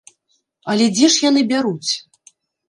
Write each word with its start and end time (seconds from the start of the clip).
Але 0.73 0.87
дзе 0.95 1.09
ж 1.17 1.23
яны 1.29 1.41
бяруць? 1.53 1.89